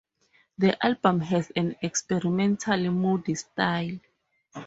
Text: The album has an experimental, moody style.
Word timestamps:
The 0.57 0.83
album 0.83 1.19
has 1.19 1.51
an 1.55 1.75
experimental, 1.83 2.79
moody 2.89 3.35
style. 3.35 3.99